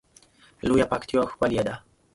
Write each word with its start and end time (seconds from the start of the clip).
لویه 0.67 0.85
پکتیا 0.91 1.21
ښکلی 1.31 1.61
ده 1.67 1.75